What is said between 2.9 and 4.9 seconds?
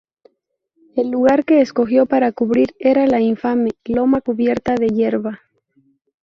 la infame "loma cubierta de